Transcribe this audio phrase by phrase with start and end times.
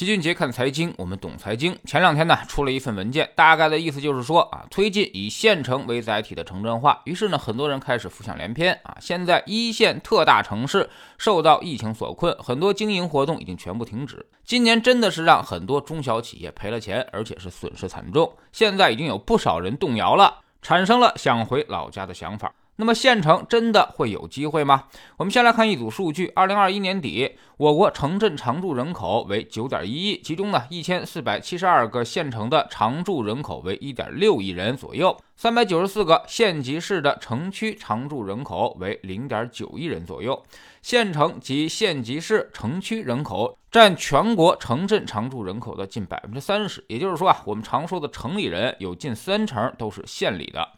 [0.00, 1.78] 齐俊杰看财经，我们懂财经。
[1.84, 7.02] 前两天呢，出了一份文件，大概的意思就是说啊，推进以县城为载体的城镇化。
[7.04, 8.96] 于是呢，很多人开始浮想联翩啊。
[8.98, 14.24] 现在一线特大城市受到疫情所困，很多经营活动已经全部停止。
[14.42, 18.34] 今年真的是让很多中小企业赔了钱，而且是损失惨重。
[18.52, 22.50] 现在已经有不少人动摇了，产生了想回老家的想法。
[22.80, 24.84] 那么县城真的会有机会吗？
[25.18, 40.44] 我们先来看一组数据：二零二一年底，我国城镇常住人口为九点一亿，其中呢一千四百七十二个县城的常住人口为一点六亿人左右，三百九十四个县级市的城区常住人口为零点九亿人左右。
[40.82, 50.68] 县城及县级市城区人口占全国城镇常住人口的近百分之三十，也就是说啊，我们常说的城里人有近三成都是县里的。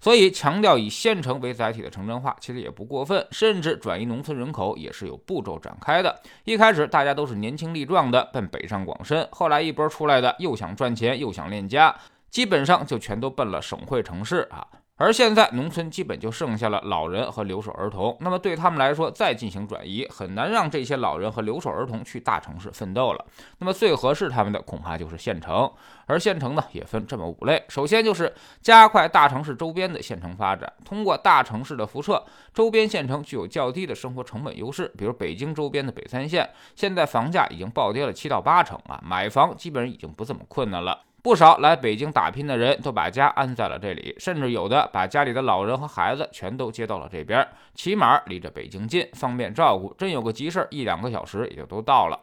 [0.00, 6.20] 所以，强调以县城为载体的城镇化其实也不过分，甚至转移农村人口也是有步骤展开的。
[6.44, 11.94] 一开始大家都是年轻力壮的奔北上广深，后来一波出来的又想赚钱又想恋家，
[12.32, 14.66] 基本上就全都奔了省会城市啊。
[14.96, 18.16] 而现在，农村基本就剩下了老人和留守儿童。
[18.20, 23.24] 那么对他们来说，再进行转移，很难让这些老人和留守儿童去大城市奋斗了。
[23.58, 25.68] 那么最合适他们的，恐怕就是县城。
[26.06, 32.22] 而县城呢，也分这么五类：首先就是加快大城市周边的县城发展，通过大城市的辐射，
[32.54, 34.92] 周边县城具有较低的生活成本优势。
[34.96, 41.00] 比如北京周边的北三县，现在房价已经暴跌了七到八成啊，买房基本上已经不这么困难了。
[41.22, 49.94] 不少来北京打拼的人都把家安在了这里，甚至有的把家里的老人和孩子全都接到了这边，起码离着北京近，方便照顾。
[49.94, 52.18] 真有个急事儿，一两个小时也就都到了。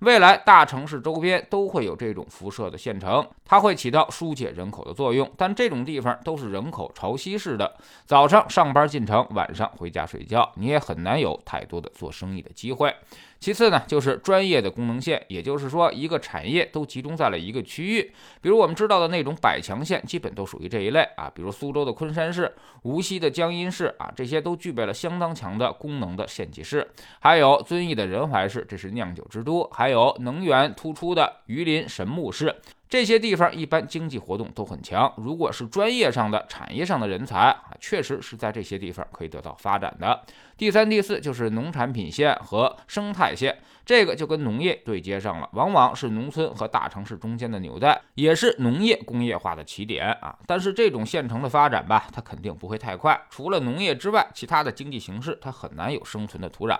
[0.00, 5.30] 未来大城市周边都会有这种辐射的县城，它会起到疏解人口的作用。
[5.38, 12.94] 但这种地方都是人口潮汐式的，早上上班进城，晚上回家睡觉，你也很难有太多的做生意的机会。
[13.38, 18.12] 其次呢，就是专业的功能线，也就是说，一个产业都集中在了一个区域。
[18.42, 21.30] 比如我们知道的那种百强县，基本都属于这一类啊。
[21.32, 26.86] 比如苏州的昆山市、无锡的江阴市啊，这些都具备了相当强的功能的县级市。
[27.20, 32.54] 还有遵义的仁怀市，这是酿酒之都；还有能源突出的榆林神木市。
[32.92, 40.20] 这些地方一般经济活动都很强，如果是专业上的、产业上的人才啊，确实是在这些地方可以得到发展的。
[40.58, 50.38] 第三、第四就是农产品线和生态线，这个就跟农业对接上了，往往是农村和大城市中间的纽带，也是农业工业化的起点啊。
[50.46, 56.78] 但是这种县城的发展吧，它肯定不会太快，除了农业之外，其他的经济形势它很难有生存的土壤。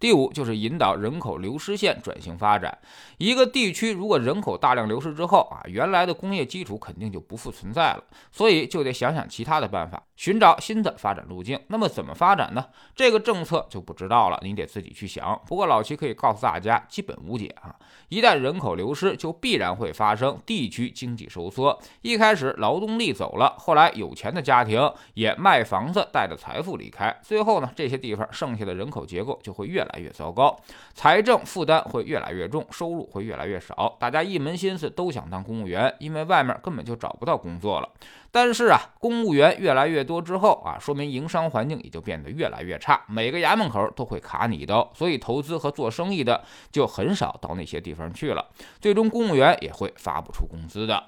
[0.00, 2.76] 第五就是引导人口流失线转型发展，
[3.16, 11.60] 一个地区如果人口大量流失之后，啊，原来的工业基础肯定就不复存在了，所以就得想想其他的办法，寻找新的发展路径。
[11.68, 12.66] 那么怎么发展呢？
[12.94, 15.40] 这个政策就不知道了，你得自己去想。
[15.46, 17.74] 不过老齐可以告诉大家，基本无解啊！
[18.08, 21.78] 一旦人口流失，就必然会发生地区经济收缩。
[22.00, 30.56] 一开始劳动力走了，后来有钱的家庭也卖房子带着财富离开，最后呢，这些地方剩下的人口结构就会越来越糟糕，
[30.94, 33.96] 财政负担会越来越重，收入会越来越少。
[33.98, 35.42] 大家一门心思都想当。
[35.42, 37.88] 公务员，因为外面根本就找不到工作了。
[38.30, 43.02] 但是啊，公务员越来越多之后啊，说明营商环境也就变得越来越差。
[43.08, 48.46] 每个衙门口都会卡你一刀，所以投资和做生意的就很少到那些地方去了。
[48.80, 51.02] 最终，公务员也会发不出工资的。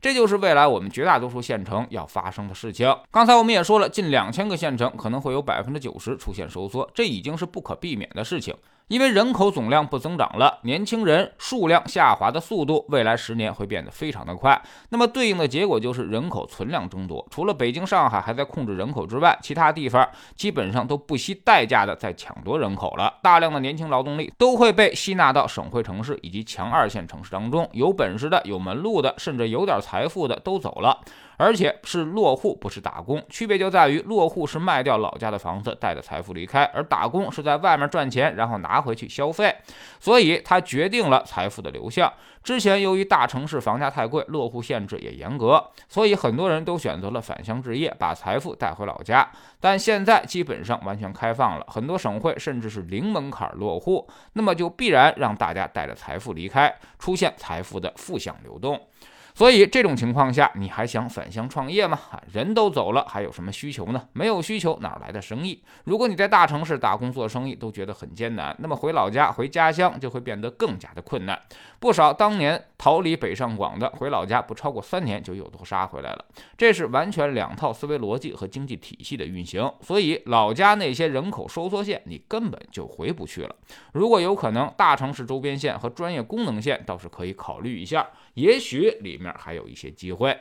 [0.00, 2.96] 这就是未来我们绝大多数县城要发生的事情。
[3.10, 8.54] 刚才我们也说了，近两千个县城可能会有百分之九十出现收缩，这已经是不可避免的事情。
[8.90, 14.60] 因为人口总量不增长了，年轻人数量下滑的速度，未来十年会变得非常的快。
[14.88, 17.24] 那么对应的结果就是人口存量增多。
[17.30, 23.14] 除了北京、上海还在控制人口之外，其他地方基本上都不惜代价的在抢夺人口了。
[23.22, 30.98] 大量的年轻劳动力都会被吸纳到省会城市以及强二线城市当中，有本事的、有门路的，甚至有点财富的都走了。
[31.40, 39.56] 而且是落户，不是打工，区别就在于落户是卖掉老家的房子，带着财富离开，而打工是在外面赚钱，然后拿回去消费，
[39.98, 42.12] 所以它决定了财富的流向。
[42.44, 49.26] 之前由于大城市房价太贵，落户限制也严格，所以很多人都选择了返乡置业，把财富带回老家。
[49.58, 58.78] 但现在基本上完全开放了，很多省会甚至是零门槛落户，那么就必然让大家带着财富离开，出现财富的负向流动。
[59.40, 61.98] 所以这种情况下，你还想返乡创业吗？
[62.10, 64.06] 啊，人都走了，还有什么需求呢？
[64.12, 65.64] 没有需求，哪来的生意？
[65.84, 71.40] 如果你在大城市打工做生意都觉得很艰难，那么回老家、回家乡就会变得更加的困难。
[71.78, 76.22] 不少当年逃离北上广的，回老家不超过三年就又都杀回来了。
[76.58, 79.72] 这是完全两套思维逻辑和经济体系的运行。
[79.80, 83.56] 所以老家那些人口收缩线，你根本就回不去了。
[83.94, 90.36] 如果有可能，大城市周边线和专业功能线倒是可以考虑一下，也许里面还有一些机会。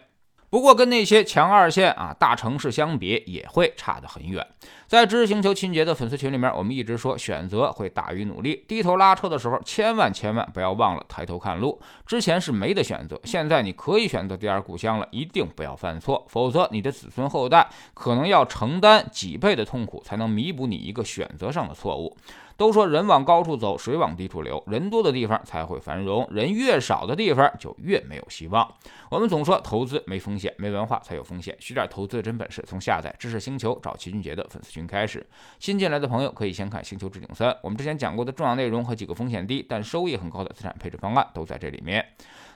[0.52, 4.44] 不过跟那些强二线啊大城市相比，也会差得很远。
[4.88, 8.66] 在知识星球秦杰的粉丝群里面，我们一直说选择会大于努力。
[8.68, 11.80] 低头拉车的时候，千万千万不要忘了抬头看路。
[12.08, 22.18] 之前是没得选择，现在你可以选择第二故乡了，一定不要犯错，否则你的子孙后代可能要承担几倍的痛苦，才能弥补你一个选择上的错误。
[22.60, 28.70] 都说人往高处走，水往低处流，人多的地方才会繁荣，人越少的地方就越没有希望。
[29.10, 31.56] 我们总说投资没风险，没文化才有风险。
[31.62, 35.26] 学点投资的真本事，从下载知识星球找齐俊杰的粉丝群开始。
[35.58, 42.06] 新进来的朋友可以先看《星球置顶三》，我们之前讲过的重要内容和几个风险低但收益很高的资产配置方案都在这里面。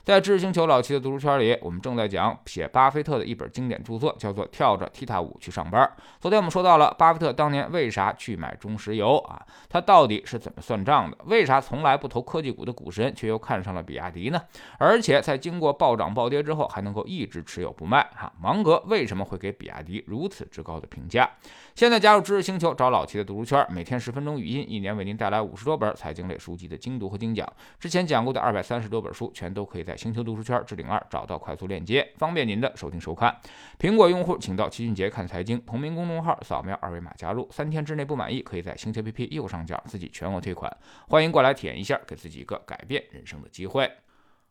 [0.04, 5.82] 在知识星球老七的读书圈里，我们正在讲写巴菲特的一本经典著作，叫做《跳着踢踏舞去上班》。
[6.20, 9.42] 昨天我们说到了巴菲特当年为啥去买中石油啊？
[9.70, 11.18] 他到底是怎么算账的？
[11.24, 14.42] 为啥从来不投科技股的股神却又看上了比亚迪呢？
[14.78, 18.06] 而且在经过暴涨暴跌之后，还能够一直持有不卖？
[18.14, 21.30] 哈，芒格为什么会给比亚迪如此之高的评价？
[21.76, 27.48] 现在加入知识星球，找老七的读书圈，每天十分钟语音，一年为您带来五十多本财经类书籍的精读和精讲。
[27.80, 33.36] 之前讲过的二百三十多本书，全都可以在星球读书圈置顶二找到快速链接，方便您的收听收看。
[33.80, 37.48] 苹果用户请到齐俊杰看财经同名公众号，扫描二维码加入。
[37.52, 40.76] 三天之内不满意，可以在星球 APP 右上角自己全额退款。
[41.08, 43.92] 欢迎过来体验一下，给自己一个改变人生的机会。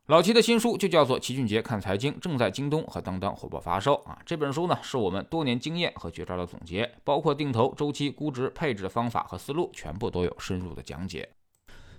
[0.07, 4.19] 老齐的新书就叫做《齐俊杰看财经》，正在京东和当当火爆发售啊！
[4.27, 11.29] 这本书呢，是我们多年经验和绝招的总结，包括定投、周期、估值、配置的方法和思路，全部都有深入的讲解。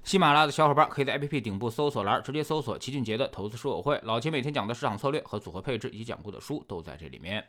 [0.04, 7.44] 喜马拉雅的小伙伴可以在 APP 顶部搜索栏直接搜索齐俊杰的投资书友会，老齐每天讲的市场策略和组合配置以及讲过的书都在这里面。